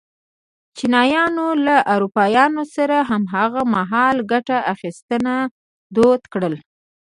چینایانو 0.77 1.47
له 1.65 1.75
اروپایانو 1.93 2.63
سره 2.75 2.97
هماغه 3.09 3.61
مهال 3.75 4.17
ګته 4.31 4.57
اخیستنه 4.73 5.35
دود 5.95 6.21
کړل. 6.33 6.55